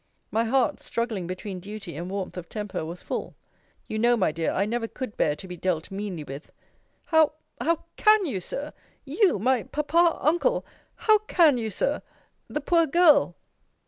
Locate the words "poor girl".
12.61-13.35